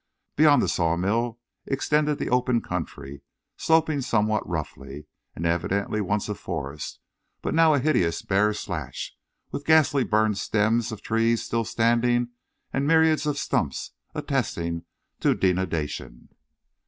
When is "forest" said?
6.33-6.99